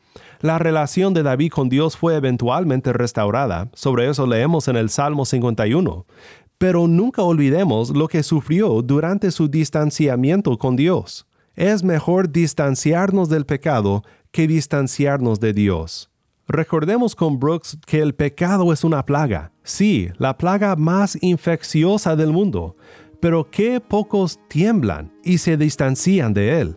La 0.41 0.59
relación 0.59 1.15
de 1.15 1.23
David 1.23 1.51
con 1.51 1.69
Dios 1.69 1.97
fue 1.97 2.15
eventualmente 2.15 2.93
restaurada, 2.93 3.71
sobre 3.75 4.09
eso 4.09 4.27
leemos 4.27 4.69
en 4.69 4.77
el 4.77 4.91
Salmo 4.91 5.25
51, 5.25 6.07
pero 6.59 6.87
nunca 6.87 7.23
olvidemos 7.23 7.91
lo 7.91 8.09
que 8.09 8.23
sufrió 8.23 8.83
durante 8.83 9.31
su 9.31 9.49
distanciamiento 9.49 10.57
con 10.59 10.77
Dios. 10.77 11.27
Es 11.55 11.83
mejor 11.83 12.31
distanciarnos 12.31 13.29
del 13.29 13.47
pecado 13.47 14.05
que 14.31 14.47
distanciarnos 14.47 15.41
de 15.41 15.53
Dios. 15.53 16.11
Recordemos 16.47 17.15
con 17.15 17.39
Brooks 17.39 17.79
que 17.85 18.01
el 18.01 18.15
pecado 18.15 18.73
es 18.73 18.83
una 18.83 19.05
plaga, 19.05 19.53
sí, 19.65 20.09
la 20.19 20.39
plaga 20.39 20.77
más 20.77 21.19
infecciosa 21.21 22.17
del 22.17 22.33
mundo, 22.33 22.77
pero 23.21 23.51
que 23.51 23.81
pocos 23.81 24.39
tiemblan 24.49 25.13
y 25.25 25.39
se 25.39 25.57
distancian 25.57 26.33
de 26.33 26.61
él. 26.61 26.77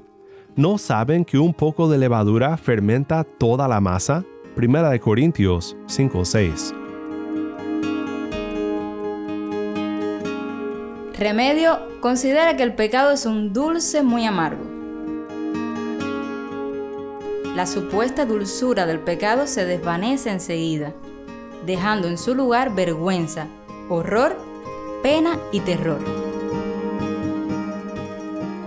¿No 0.57 0.77
saben 0.77 1.23
que 1.23 1.39
un 1.39 1.53
poco 1.53 1.87
de 1.87 1.97
levadura 1.97 2.57
fermenta 2.57 3.23
toda 3.23 3.69
la 3.69 3.79
masa? 3.79 4.25
Primera 4.53 4.89
de 4.89 4.99
Corintios 4.99 5.77
5:6. 5.87 6.73
Remedio 11.17 11.79
considera 12.01 12.57
que 12.57 12.63
el 12.63 12.75
pecado 12.75 13.11
es 13.11 13.25
un 13.25 13.53
dulce 13.53 14.03
muy 14.03 14.25
amargo. 14.25 14.65
La 17.55 17.65
supuesta 17.65 18.25
dulzura 18.25 18.85
del 18.85 18.99
pecado 18.99 19.47
se 19.47 19.63
desvanece 19.63 20.31
enseguida, 20.31 20.91
dejando 21.65 22.09
en 22.09 22.17
su 22.17 22.35
lugar 22.35 22.75
vergüenza, 22.75 23.47
horror, 23.87 24.35
pena 25.01 25.39
y 25.53 25.61
terror. 25.61 25.99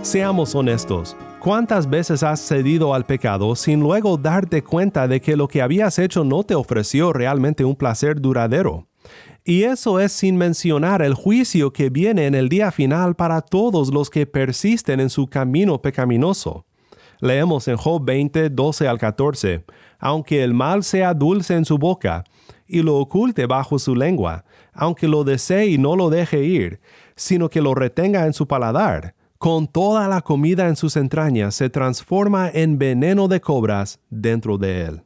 Seamos 0.01 0.55
honestos, 0.55 1.15
¿Cuántas 1.45 1.87
veces 1.87 2.23
has 2.23 2.39
cedido 2.39 2.95
al 2.95 3.05
pecado 3.05 3.55
sin 3.55 3.79
luego 3.79 4.17
darte 4.17 4.63
cuenta 4.63 5.07
de 5.07 5.21
que 5.21 5.35
lo 5.35 5.47
que 5.47 5.61
habías 5.61 5.99
hecho 5.99 6.23
no 6.23 6.43
te 6.43 6.55
ofreció 6.55 7.13
realmente 7.13 7.63
un 7.63 7.75
placer 7.75 8.19
duradero? 8.19 8.87
Y 9.43 9.61
eso 9.61 9.99
es 9.99 10.11
sin 10.11 10.37
mencionar 10.37 11.03
el 11.03 11.13
juicio 11.13 11.71
que 11.71 11.91
viene 11.91 12.25
en 12.25 12.33
el 12.33 12.49
día 12.49 12.71
final 12.71 13.13
para 13.13 13.41
todos 13.41 13.93
los 13.93 14.09
que 14.09 14.25
persisten 14.25 14.99
en 14.99 15.11
su 15.11 15.27
camino 15.27 15.83
pecaminoso. 15.83 16.65
Leemos 17.19 17.67
en 17.67 17.77
Job 17.77 18.03
20, 18.03 18.49
12 18.49 18.87
al 18.87 18.97
14, 18.97 19.65
aunque 19.99 20.43
el 20.43 20.55
mal 20.55 20.83
sea 20.83 21.13
dulce 21.13 21.53
en 21.53 21.65
su 21.65 21.77
boca, 21.77 22.23
y 22.65 22.81
lo 22.81 22.95
oculte 22.95 23.45
bajo 23.45 23.77
su 23.77 23.93
lengua, 23.93 24.45
aunque 24.73 25.07
lo 25.07 25.23
desee 25.23 25.67
y 25.67 25.77
no 25.77 25.95
lo 25.95 26.09
deje 26.09 26.43
ir, 26.43 26.79
sino 27.15 27.49
que 27.49 27.61
lo 27.61 27.75
retenga 27.75 28.25
en 28.25 28.33
su 28.33 28.47
paladar, 28.47 29.13
con 29.37 29.67
toda 29.67 30.07
la 30.07 30.21
comida 30.21 30.67
en 30.67 30.75
sus 30.75 30.95
entrañas 30.95 31.55
se 31.55 31.69
transforma 31.69 32.49
en 32.49 32.77
veneno 32.77 33.27
de 33.27 33.41
cobras 33.41 33.99
dentro 34.09 34.57
de 34.57 34.85
él. 34.85 35.03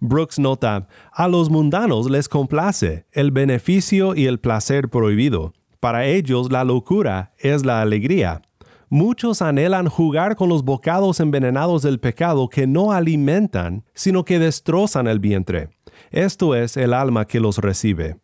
Brooks 0.00 0.38
nota, 0.38 0.88
a 1.12 1.28
los 1.28 1.48
mundanos 1.48 2.10
les 2.10 2.28
complace 2.28 3.06
el 3.12 3.30
beneficio 3.30 4.16
y 4.16 4.26
el 4.26 4.40
placer 4.40 4.88
prohibido. 4.88 5.52
Para 5.80 6.06
ellos 6.06 6.50
la 6.50 6.64
locura 6.64 7.34
es 7.38 7.64
la 7.64 7.82
alegría. 7.82 8.42
Muchos 8.88 9.42
anhelan 9.42 9.88
jugar 9.88 10.34
con 10.34 10.48
los 10.48 10.64
bocados 10.64 11.20
envenenados 11.20 11.82
del 11.82 12.00
pecado 12.00 12.48
que 12.48 12.66
no 12.66 12.92
alimentan, 12.92 13.84
sino 13.94 14.24
que 14.24 14.38
destrozan 14.38 15.06
el 15.06 15.18
vientre. 15.18 15.70
Esto 16.10 16.54
es 16.54 16.76
el 16.76 16.92
alma 16.92 17.26
que 17.26 17.40
los 17.40 17.58
recibe. 17.58 18.18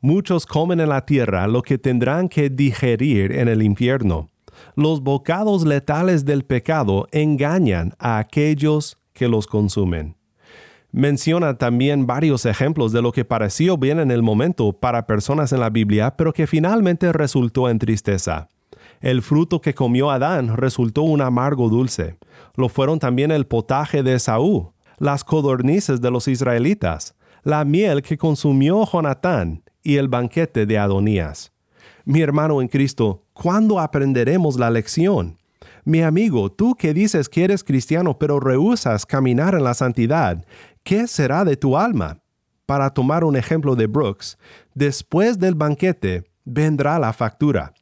Muchos 0.00 0.46
comen 0.46 0.80
en 0.80 0.88
la 0.88 1.04
tierra 1.04 1.46
lo 1.46 1.62
que 1.62 1.78
tendrán 1.78 2.28
que 2.28 2.48
digerir 2.48 3.32
en 3.32 3.48
el 3.48 3.62
infierno 3.62 4.31
los 4.74 5.02
bocados 5.02 5.64
letales 5.64 6.24
del 6.24 6.44
pecado 6.44 7.06
engañan 7.12 7.94
a 7.98 8.18
aquellos 8.18 8.98
que 9.12 9.28
los 9.28 9.46
consumen. 9.46 10.16
Menciona 10.90 11.56
también 11.56 12.06
varios 12.06 12.44
ejemplos 12.44 12.92
de 12.92 13.00
lo 13.00 13.12
que 13.12 13.24
pareció 13.24 13.78
bien 13.78 13.98
en 13.98 14.10
el 14.10 14.22
momento 14.22 14.74
para 14.74 15.06
personas 15.06 15.52
en 15.52 15.60
la 15.60 15.70
Biblia, 15.70 16.16
pero 16.16 16.34
que 16.34 16.46
finalmente 16.46 17.12
resultó 17.12 17.70
en 17.70 17.78
tristeza. 17.78 18.48
El 19.00 19.22
fruto 19.22 19.60
que 19.60 19.74
comió 19.74 20.10
Adán 20.10 20.56
resultó 20.56 21.02
un 21.02 21.22
amargo 21.22 21.68
dulce. 21.68 22.18
Lo 22.56 22.68
fueron 22.68 22.98
también 22.98 23.30
el 23.30 23.46
potaje 23.46 24.02
de 24.02 24.18
Saúl, 24.18 24.72
las 24.98 25.24
codornices 25.24 26.00
de 26.00 26.10
los 26.10 26.28
israelitas, 26.28 27.14
la 27.42 27.64
miel 27.64 28.02
que 28.02 28.18
consumió 28.18 28.84
Jonatán 28.84 29.62
y 29.82 29.96
el 29.96 30.08
banquete 30.08 30.66
de 30.66 30.78
Adonías. 30.78 31.52
Mi 32.04 32.20
hermano 32.20 32.60
en 32.60 32.68
Cristo, 32.68 33.24
¿cuándo 33.32 33.78
aprenderemos 33.78 34.58
la 34.58 34.70
lección? 34.70 35.38
Mi 35.84 36.02
amigo, 36.02 36.50
tú 36.50 36.74
que 36.74 36.94
dices 36.94 37.28
que 37.28 37.44
eres 37.44 37.62
cristiano 37.64 38.18
pero 38.18 38.40
rehusas 38.40 39.06
caminar 39.06 39.54
en 39.54 39.64
la 39.64 39.74
santidad, 39.74 40.44
¿qué 40.82 41.06
será 41.06 41.44
de 41.44 41.56
tu 41.56 41.76
alma? 41.76 42.18
Para 42.66 42.90
tomar 42.90 43.24
un 43.24 43.36
ejemplo 43.36 43.76
de 43.76 43.86
Brooks, 43.86 44.38
después 44.74 45.38
del 45.38 45.54
banquete 45.54 46.24
vendrá 46.44 46.98
la 46.98 47.12
factura. 47.12 47.72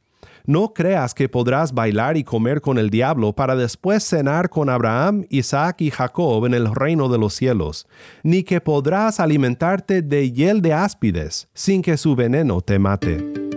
No 0.45 0.73
creas 0.73 1.13
que 1.13 1.29
podrás 1.29 1.71
bailar 1.71 2.17
y 2.17 2.23
comer 2.23 2.61
con 2.61 2.79
el 2.79 2.89
diablo 2.89 3.33
para 3.33 3.55
después 3.55 4.03
cenar 4.03 4.49
con 4.49 4.69
Abraham, 4.69 5.25
Isaac 5.29 5.81
y 5.81 5.91
Jacob 5.91 6.45
en 6.45 6.55
el 6.55 6.73
reino 6.73 7.09
de 7.09 7.19
los 7.19 7.35
cielos, 7.35 7.87
ni 8.23 8.43
que 8.43 8.59
podrás 8.59 9.19
alimentarte 9.19 10.01
de 10.01 10.31
hiel 10.31 10.61
de 10.61 10.73
áspides 10.73 11.47
sin 11.53 11.83
que 11.83 11.95
su 11.97 12.15
veneno 12.15 12.61
te 12.61 12.79
mate. 12.79 13.50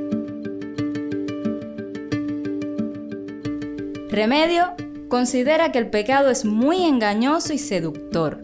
Remedio 4.14 4.74
considera 5.08 5.72
que 5.72 5.78
el 5.80 5.90
pecado 5.90 6.30
es 6.30 6.44
muy 6.44 6.84
engañoso 6.84 7.52
y 7.52 7.58
seductor. 7.58 8.40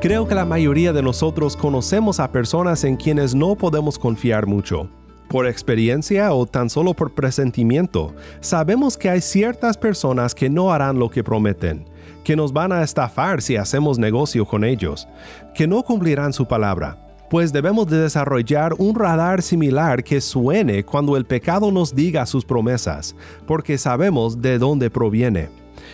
Creo 0.00 0.26
que 0.26 0.34
la 0.34 0.46
mayoría 0.46 0.94
de 0.94 1.02
nosotros 1.02 1.54
conocemos 1.54 2.18
a 2.18 2.32
personas 2.32 2.82
en 2.84 2.96
quienes 2.96 3.34
no 3.34 3.56
podemos 3.56 3.98
confiar 3.98 4.46
mucho. 4.46 4.88
Por 5.28 5.46
experiencia 5.46 6.32
o 6.32 6.46
tan 6.46 6.70
solo 6.70 6.94
por 6.94 7.12
presentimiento, 7.14 8.14
sabemos 8.40 8.96
que 8.96 9.10
hay 9.10 9.20
ciertas 9.20 9.76
personas 9.76 10.34
que 10.34 10.48
no 10.48 10.72
harán 10.72 10.98
lo 10.98 11.10
que 11.10 11.22
prometen, 11.22 11.84
que 12.24 12.36
nos 12.36 12.54
van 12.54 12.72
a 12.72 12.82
estafar 12.82 13.42
si 13.42 13.56
hacemos 13.56 13.98
negocio 13.98 14.46
con 14.46 14.64
ellos, 14.64 15.06
que 15.54 15.66
no 15.66 15.82
cumplirán 15.82 16.32
su 16.32 16.48
palabra, 16.48 17.03
pues 17.30 17.52
debemos 17.52 17.86
de 17.88 17.98
desarrollar 17.98 18.74
un 18.78 18.94
radar 18.94 19.42
similar 19.42 20.04
que 20.04 20.20
suene 20.20 20.84
cuando 20.84 21.16
el 21.16 21.24
pecado 21.24 21.70
nos 21.70 21.94
diga 21.94 22.26
sus 22.26 22.44
promesas, 22.44 23.14
porque 23.46 23.78
sabemos 23.78 24.40
de 24.40 24.58
dónde 24.58 24.90
proviene. 24.90 25.48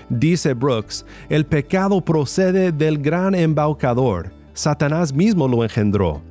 Dice 0.08 0.54
Brooks, 0.54 1.04
el 1.28 1.46
pecado 1.46 2.00
procede 2.04 2.72
del 2.72 2.98
gran 2.98 3.34
embaucador, 3.34 4.32
Satanás 4.54 5.12
mismo 5.12 5.48
lo 5.48 5.62
engendró. 5.62 6.22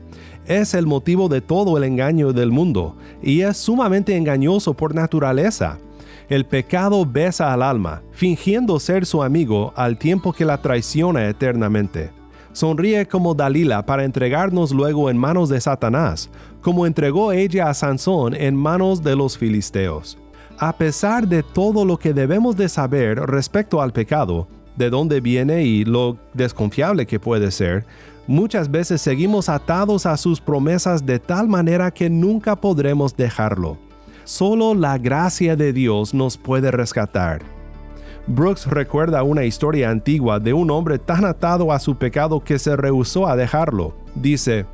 Es 0.46 0.74
el 0.74 0.86
motivo 0.86 1.30
de 1.30 1.42
todo 1.42 1.78
el 1.78 1.84
engaño 1.84 2.34
del 2.34 2.52
mundo, 2.52 2.98
y 3.22 3.42
es 3.42 3.58
sumamente 3.58 4.16
engañoso 4.18 4.74
por 4.74 4.96
naturaleza. 4.96 5.78
El 6.28 6.46
pecado 6.46 7.06
besa 7.06 7.54
al 7.54 7.64
alma, 7.64 8.02
fingiendo 8.12 8.80
ser 8.80 9.06
su 9.06 9.24
amigo 9.24 9.74
al 9.76 9.98
tiempo 9.98 10.34
que 10.34 10.46
la 10.46 10.62
traiciona 10.62 11.28
eternamente 11.28 12.19
sonríe 12.60 13.06
como 13.08 13.34
Dalila 13.34 13.86
para 13.86 14.04
entregarnos 14.04 14.72
luego 14.72 15.10
en 15.10 15.18
manos 15.18 15.48
de 15.48 15.62
Satanás, 15.62 16.30
como 16.62 16.86
entregó 16.86 17.32
ella 17.32 17.70
a 17.70 17.74
Sansón 17.74 18.36
en 18.36 18.54
manos 18.54 19.02
de 19.02 19.16
los 19.16 19.38
filisteos. 19.38 20.18
A 20.58 20.74
pesar 20.74 21.26
de 21.26 21.42
todo 21.42 21.86
lo 21.86 21.98
que 21.98 22.14
debemos 22.14 22.58
de 22.58 22.68
saber 22.68 23.18
respecto 23.18 23.82
al 23.82 23.94
pecado, 23.94 24.50
de 24.76 24.90
dónde 24.90 25.22
viene 25.22 25.64
y 25.64 25.86
lo 25.86 26.18
desconfiable 26.34 27.06
que 27.06 27.18
puede 27.18 27.50
ser, 27.52 27.86
muchas 28.28 28.70
veces 28.70 29.02
seguimos 29.02 29.48
atados 29.48 30.06
a 30.06 30.18
sus 30.18 30.42
promesas 30.42 31.06
de 31.06 31.18
tal 31.18 31.48
manera 31.48 31.92
que 31.92 32.10
nunca 32.10 32.58
podremos 32.58 33.16
dejarlo. 33.16 33.78
Solo 34.26 34.76
la 34.76 34.98
gracia 34.98 35.56
de 35.56 35.72
Dios 35.72 36.14
nos 36.14 36.38
puede 36.38 36.72
rescatar 36.72 37.59
Brooks 38.30 38.68
recuerda 38.68 39.24
una 39.24 39.44
historia 39.44 39.90
antigua 39.90 40.40
de 40.40 40.54
un 40.54 40.70
hombre 40.70 41.00
tan 41.00 41.26
atado 41.26 41.72
a 41.72 41.80
su 41.80 41.96
pecado 41.98 42.42
que 42.42 42.60
se 42.60 42.76
rehusó 42.76 43.28
a 43.28 43.36
dejarlo. 43.36 43.96
Dice, 44.14 44.68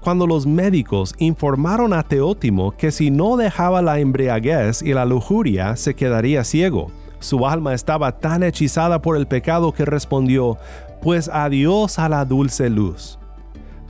cuando 0.00 0.28
los 0.28 0.46
médicos 0.46 1.16
informaron 1.18 1.92
a 1.92 2.04
Teótimo 2.04 2.70
que 2.70 2.92
si 2.92 3.10
no 3.10 3.36
dejaba 3.36 3.82
la 3.82 3.98
embriaguez 3.98 4.80
y 4.82 4.94
la 4.94 5.06
lujuria 5.06 5.74
se 5.74 5.94
quedaría 5.94 6.44
ciego, 6.44 6.92
su 7.18 7.48
alma 7.48 7.74
estaba 7.74 8.12
tan 8.18 8.44
hechizada 8.44 9.02
por 9.02 9.16
el 9.16 9.26
pecado 9.26 9.72
que 9.72 9.84
respondió, 9.84 10.56
pues 11.02 11.28
adiós 11.28 11.98
a 11.98 12.08
la 12.08 12.24
dulce 12.24 12.70
luz. 12.70 13.18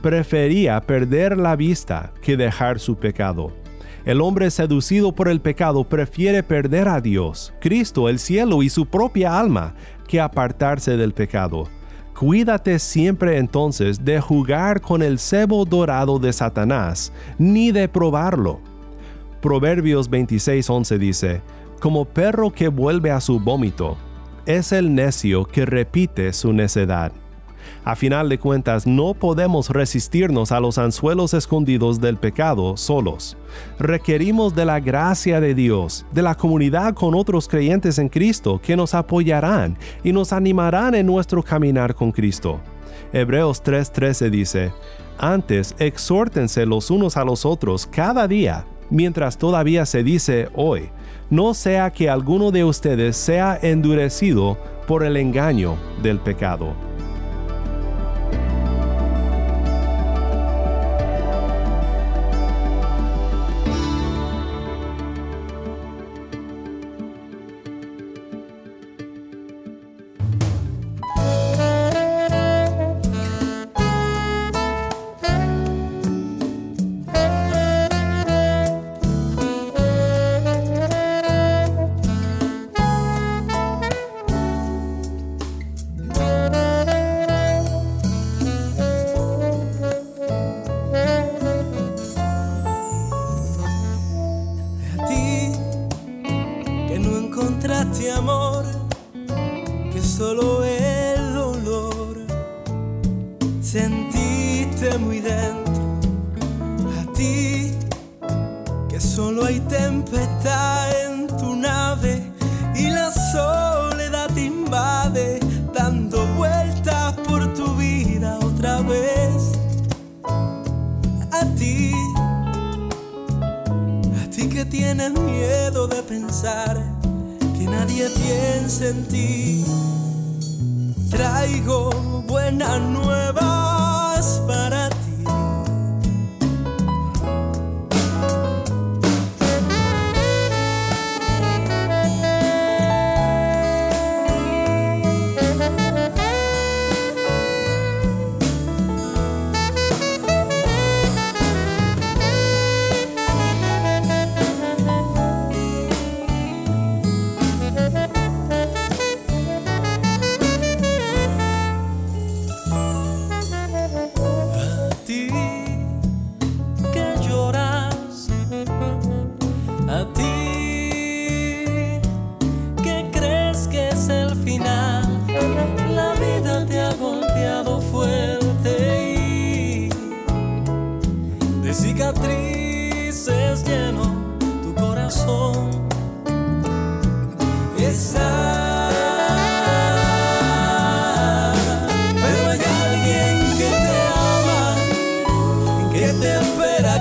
Prefería 0.01 0.81
perder 0.81 1.37
la 1.37 1.55
vista 1.55 2.11
que 2.23 2.37
dejar 2.37 2.79
su 2.79 2.95
pecado. 2.95 3.60
El 4.03 4.21
hombre 4.21 4.49
seducido 4.49 5.13
por 5.13 5.27
el 5.27 5.41
pecado 5.41 5.83
prefiere 5.83 6.41
perder 6.41 6.87
a 6.87 7.01
Dios, 7.01 7.53
Cristo, 7.61 8.09
el 8.09 8.17
cielo 8.17 8.63
y 8.63 8.69
su 8.69 8.87
propia 8.87 9.39
alma 9.39 9.75
que 10.07 10.19
apartarse 10.19 10.97
del 10.97 11.13
pecado. 11.13 11.67
Cuídate 12.17 12.79
siempre 12.79 13.37
entonces 13.37 14.03
de 14.03 14.19
jugar 14.19 14.81
con 14.81 15.01
el 15.03 15.19
cebo 15.19 15.65
dorado 15.65 16.19
de 16.19 16.33
Satanás, 16.33 17.13
ni 17.37 17.71
de 17.71 17.87
probarlo. 17.87 18.59
Proverbios 19.41 20.09
26:11 20.09 20.97
dice, 20.97 21.41
Como 21.79 22.05
perro 22.05 22.51
que 22.51 22.67
vuelve 22.67 23.11
a 23.11 23.21
su 23.21 23.39
vómito, 23.39 23.97
es 24.45 24.71
el 24.71 24.93
necio 24.93 25.45
que 25.45 25.65
repite 25.65 26.33
su 26.33 26.53
necedad. 26.53 27.11
A 27.83 27.95
final 27.95 28.29
de 28.29 28.37
cuentas, 28.37 28.85
no 28.85 29.15
podemos 29.15 29.69
resistirnos 29.69 30.51
a 30.51 30.59
los 30.59 30.77
anzuelos 30.77 31.33
escondidos 31.33 31.99
del 31.99 32.17
pecado 32.17 32.77
solos. 32.77 33.37
Requerimos 33.79 34.53
de 34.53 34.65
la 34.65 34.79
gracia 34.79 35.41
de 35.41 35.55
Dios, 35.55 36.05
de 36.11 36.21
la 36.21 36.35
comunidad 36.35 36.93
con 36.93 37.15
otros 37.15 37.47
creyentes 37.47 37.97
en 37.97 38.09
Cristo 38.09 38.61
que 38.63 38.77
nos 38.77 38.93
apoyarán 38.93 39.79
y 40.03 40.13
nos 40.13 40.31
animarán 40.31 40.93
en 40.93 41.07
nuestro 41.07 41.41
caminar 41.41 41.95
con 41.95 42.11
Cristo. 42.11 42.59
Hebreos 43.13 43.63
3:13 43.63 44.29
dice, 44.29 44.71
Antes 45.17 45.75
exhórtense 45.79 46.67
los 46.67 46.91
unos 46.91 47.17
a 47.17 47.25
los 47.25 47.47
otros 47.47 47.87
cada 47.87 48.27
día, 48.27 48.65
mientras 48.91 49.39
todavía 49.39 49.87
se 49.87 50.03
dice 50.03 50.49
hoy, 50.53 50.89
no 51.31 51.55
sea 51.55 51.89
que 51.89 52.11
alguno 52.11 52.51
de 52.51 52.63
ustedes 52.63 53.17
sea 53.17 53.57
endurecido 53.59 54.59
por 54.85 55.03
el 55.03 55.17
engaño 55.17 55.77
del 56.03 56.19
pecado. 56.19 56.90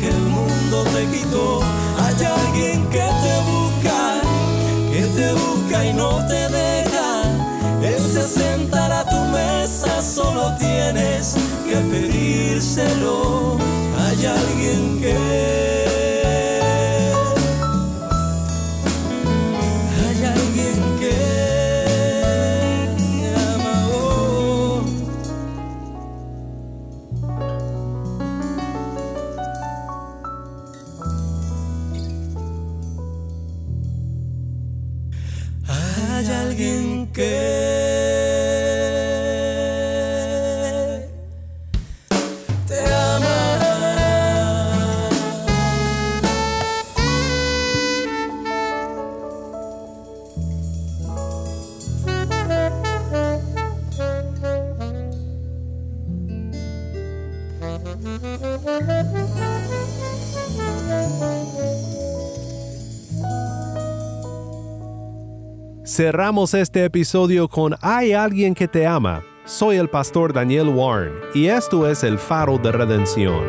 que 0.00 0.08
el 0.08 0.20
mundo 0.20 0.84
te 0.94 1.04
quitó. 1.06 1.60
Hay 1.98 2.24
alguien 2.24 2.86
que 2.88 3.06
te 3.24 3.34
busca, 3.52 4.20
que 4.92 5.02
te 5.16 5.32
busca 5.32 5.84
y 5.84 5.92
no 5.92 6.26
te 6.26 6.48
deja. 6.48 7.22
Él 7.82 8.00
se 8.12 8.22
sentará 8.22 9.00
a 9.00 9.08
tu 9.08 9.20
mesa, 9.32 10.02
solo 10.02 10.54
tienes 10.58 11.34
que 11.68 11.76
pedírselo. 11.76 13.56
Hay 13.98 14.26
alguien 14.26 15.00
que 15.00 15.85
Cerramos 65.96 66.52
este 66.52 66.84
episodio 66.84 67.48
con 67.48 67.74
Hay 67.80 68.12
alguien 68.12 68.52
que 68.52 68.68
te 68.68 68.86
ama. 68.86 69.22
Soy 69.46 69.76
el 69.76 69.88
pastor 69.88 70.34
Daniel 70.34 70.68
Warren 70.68 71.14
y 71.34 71.46
esto 71.46 71.88
es 71.88 72.04
el 72.04 72.18
faro 72.18 72.58
de 72.58 72.70
redención. 72.70 73.42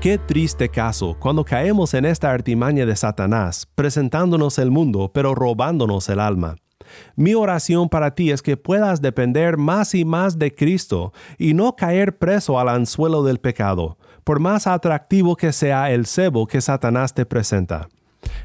Qué 0.00 0.18
triste 0.18 0.68
caso 0.68 1.16
cuando 1.18 1.44
caemos 1.44 1.94
en 1.94 2.04
esta 2.04 2.30
artimaña 2.30 2.86
de 2.86 2.94
Satanás, 2.94 3.66
presentándonos 3.74 4.56
el 4.60 4.70
mundo 4.70 5.10
pero 5.12 5.34
robándonos 5.34 6.08
el 6.08 6.20
alma. 6.20 6.54
Mi 7.16 7.34
oración 7.34 7.88
para 7.88 8.14
ti 8.14 8.30
es 8.30 8.40
que 8.40 8.56
puedas 8.56 9.02
depender 9.02 9.56
más 9.56 9.96
y 9.96 10.04
más 10.04 10.38
de 10.38 10.54
Cristo 10.54 11.12
y 11.38 11.54
no 11.54 11.74
caer 11.74 12.18
preso 12.18 12.60
al 12.60 12.68
anzuelo 12.68 13.24
del 13.24 13.40
pecado, 13.40 13.98
por 14.22 14.38
más 14.38 14.68
atractivo 14.68 15.34
que 15.34 15.52
sea 15.52 15.90
el 15.90 16.06
cebo 16.06 16.46
que 16.46 16.60
Satanás 16.60 17.14
te 17.14 17.26
presenta. 17.26 17.88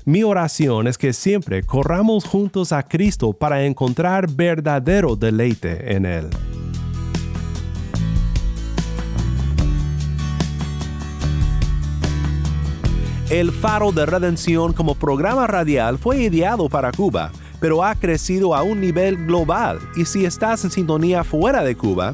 Mi 0.05 0.23
oración 0.23 0.87
es 0.87 0.97
que 0.97 1.13
siempre 1.13 1.63
corramos 1.63 2.25
juntos 2.25 2.71
a 2.71 2.83
Cristo 2.83 3.33
para 3.33 3.63
encontrar 3.63 4.29
verdadero 4.29 5.15
deleite 5.15 5.95
en 5.95 6.05
Él. 6.05 6.29
El 13.31 13.53
Faro 13.53 13.93
de 13.93 14.05
Redención 14.05 14.73
como 14.73 14.95
programa 14.95 15.47
radial 15.47 15.97
fue 15.97 16.23
ideado 16.23 16.67
para 16.67 16.91
Cuba, 16.91 17.31
pero 17.61 17.81
ha 17.81 17.95
crecido 17.95 18.53
a 18.53 18.61
un 18.61 18.81
nivel 18.81 19.25
global 19.25 19.79
y 19.95 20.03
si 20.03 20.25
estás 20.25 20.65
en 20.65 20.71
sintonía 20.71 21.23
fuera 21.23 21.63
de 21.63 21.77
Cuba, 21.77 22.13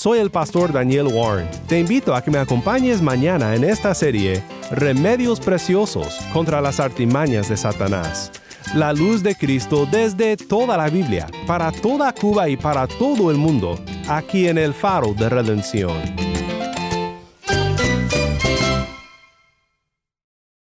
Soy 0.00 0.18
el 0.18 0.30
pastor 0.30 0.72
Daniel 0.72 1.08
Warren. 1.08 1.46
Te 1.68 1.78
invito 1.78 2.14
a 2.14 2.24
que 2.24 2.30
me 2.30 2.38
acompañes 2.38 3.02
mañana 3.02 3.54
en 3.54 3.64
esta 3.64 3.94
serie 3.94 4.42
Remedios 4.70 5.40
Preciosos 5.40 6.18
contra 6.32 6.62
las 6.62 6.80
artimañas 6.80 7.50
de 7.50 7.58
Satanás. 7.58 8.32
La 8.74 8.94
luz 8.94 9.22
de 9.22 9.34
Cristo 9.34 9.84
desde 9.84 10.38
toda 10.38 10.78
la 10.78 10.88
Biblia, 10.88 11.26
para 11.46 11.70
toda 11.70 12.14
Cuba 12.14 12.48
y 12.48 12.56
para 12.56 12.86
todo 12.86 13.30
el 13.30 13.36
mundo, 13.36 13.78
aquí 14.08 14.48
en 14.48 14.56
el 14.56 14.72
faro 14.72 15.12
de 15.12 15.28
redención. 15.28 16.29